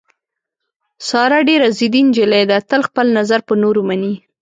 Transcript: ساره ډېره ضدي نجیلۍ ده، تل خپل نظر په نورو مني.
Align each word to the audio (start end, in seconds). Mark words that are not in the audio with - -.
ساره 1.07 1.39
ډېره 1.49 1.67
ضدي 1.77 2.01
نجیلۍ 2.07 2.43
ده، 2.51 2.57
تل 2.69 2.81
خپل 2.89 3.05
نظر 3.17 3.39
په 3.47 3.53
نورو 3.63 3.81
مني. 3.89 4.13